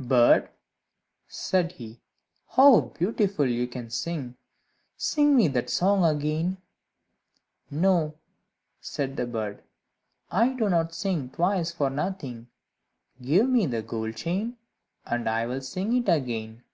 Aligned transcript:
"Bird," 0.00 0.50
said 1.28 1.70
he, 1.70 2.00
"how 2.56 2.80
beautiful 2.80 3.46
you 3.46 3.68
can 3.68 3.88
sing! 3.88 4.34
Sing 4.96 5.36
me 5.36 5.46
that 5.46 5.70
song 5.70 6.04
again." 6.04 6.56
"No," 7.70 8.16
said 8.80 9.16
the 9.16 9.26
bird, 9.28 9.62
"I 10.28 10.54
do 10.54 10.68
not 10.68 10.92
sing 10.92 11.28
twice 11.30 11.70
for 11.70 11.88
nothing. 11.88 12.48
Give 13.22 13.48
me 13.48 13.64
that 13.66 13.86
gold 13.86 14.16
chain, 14.16 14.56
and 15.06 15.28
I 15.28 15.46
will 15.46 15.60
sing 15.60 15.94
it 15.96 16.08
again." 16.10 16.64